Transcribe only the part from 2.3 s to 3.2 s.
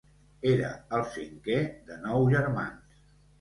germans.